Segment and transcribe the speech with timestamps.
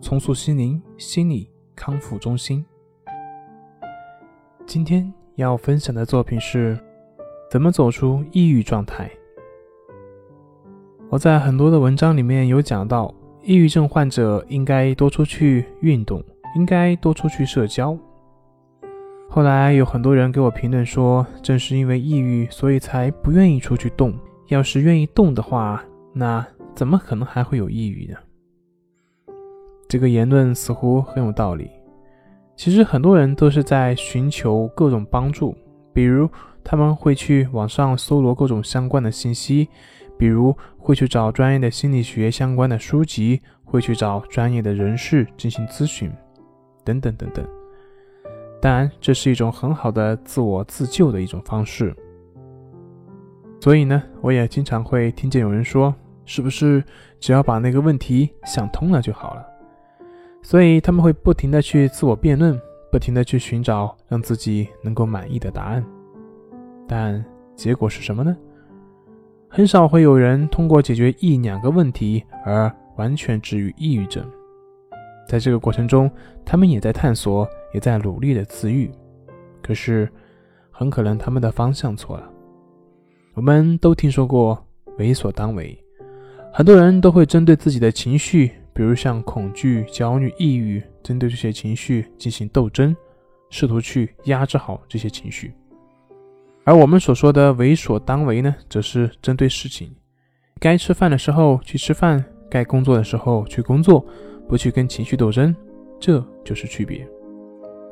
[0.00, 2.64] 重塑心灵心理康复中心。
[4.66, 6.78] 今天要分享的作品是：
[7.50, 9.10] 怎么走出抑郁状态？
[11.10, 16.24] 我在很多的文章里面有讲到，抑郁症患者应该多出去运动，
[16.56, 17.96] 应该多出去社交。
[19.28, 24.14] 后来有很多人给我评论说，正是因为抑郁，所以才不愿意出去动。
[24.48, 28.16] 要是愿意动的话，那怎么可能还会有抑郁呢？
[29.90, 31.68] 这个言论似乎很有道理。
[32.54, 35.52] 其实很多人都是在寻求各种帮助，
[35.92, 36.30] 比如
[36.62, 39.68] 他们会去网上搜罗各种相关的信息，
[40.16, 46.08] 比如会去找专业的心理学相关的书籍，会去找专业的人士进行咨询，
[46.84, 47.44] 等等等等。
[48.62, 51.92] 当然，这是一种很好的自我自救的一种方式。
[53.60, 55.92] 所以呢，我也经常会听见有人说
[56.24, 56.84] ：“是不是
[57.18, 59.44] 只要把那个问题想通了就好了？”
[60.42, 62.60] 所以他们会不停的去自我辩论，
[62.90, 65.84] 不停的去寻找让自己能够满意的答案，
[66.88, 67.24] 但
[67.54, 68.36] 结果是什么呢？
[69.48, 74.24] 很少会有人通过解决一两个问题而完全治愈抑郁症。
[75.28, 76.10] 在这个过程中，
[76.44, 78.90] 他们也在探索，也在努力的自愈，
[79.62, 80.08] 可是
[80.70, 82.28] 很可能他们的方向错了。
[83.34, 84.58] 我们都听说过
[84.98, 85.78] 为所当为，
[86.52, 88.52] 很多人都会针对自己的情绪。
[88.72, 92.96] 比如像恐惧、焦虑、抑郁，针对这些情绪进行斗争，
[93.50, 95.52] 试图去压制好这些情绪。
[96.64, 99.90] 而我们所说的为所当为呢，则是针对事情，
[100.58, 104.04] 该吃饭的时候去吃饭，该工作的时候去工作，
[104.48, 105.54] 不去跟情绪斗争，
[105.98, 107.06] 这就是区别。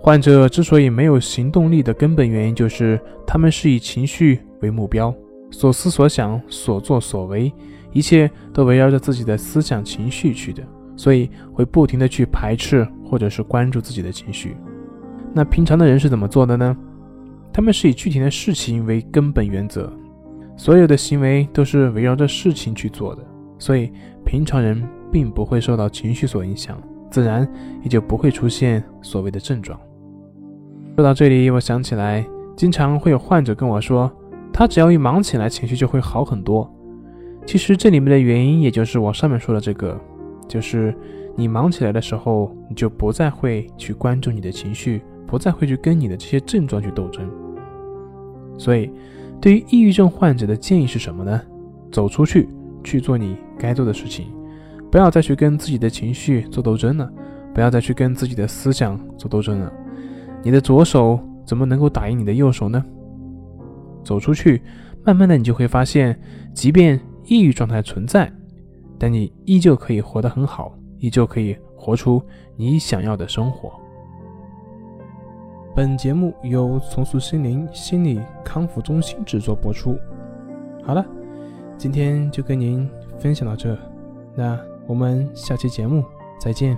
[0.00, 5.12] 患者之所以没有行动力的根本原因，就是他们是以情绪为目标，
[5.50, 7.52] 所思所想、所作所为。
[7.90, 10.62] 一切都围绕着自己的思想情绪去的，
[10.98, 14.56] 所以会不停的去排斥或者是关注自己的情绪。
[15.32, 16.76] 那平常的人是怎么做的呢？
[17.52, 19.92] 他们是以具体的事情为根本原则，
[20.56, 23.22] 所有的行为都是围绕着事情去做的，
[23.58, 23.92] 所以
[24.24, 24.82] 平常人
[25.12, 26.76] 并不会受到情绪所影响，
[27.10, 27.48] 自然
[27.82, 29.78] 也就不会出现所谓的症状。
[30.96, 32.26] 说到这里，我想起来，
[32.56, 34.10] 经常会有患者跟我说，
[34.52, 36.68] 他只要一忙起来，情绪就会好很多。
[37.46, 39.98] 其实这里面的原因，也就是我上面说的这个，
[40.48, 40.94] 就是
[41.36, 47.30] 你忙起来的时候，你就不再会去关注你的情绪，不再会去跟你的这些症状去斗争。
[48.56, 48.90] 所以，
[49.40, 51.40] 对于抑郁症患者的建议是什么呢？
[51.92, 52.48] 走出去，
[52.82, 54.26] 去做你该做的事情，
[54.90, 57.08] 不要再去跟自己的情绪做斗争了，
[57.54, 59.72] 不要再去跟自己的思想做斗争了。
[60.42, 62.84] 你的左手怎么能够打赢你的右手呢？
[64.02, 64.62] 走出去，
[65.04, 66.18] 慢慢的你就会发现，
[66.52, 68.32] 即便抑郁状态存在，
[68.98, 72.22] 但你依旧可以活得很好，依旧可以活出
[72.56, 73.72] 你想要的生活。
[75.74, 79.96] 本节目由重塑心灵心理康复中心制作播出。
[80.82, 81.06] 好了，
[81.76, 83.78] 今天就跟您分享到这，
[84.34, 84.58] 那
[84.88, 86.04] 我们下期节目
[86.40, 86.76] 再见。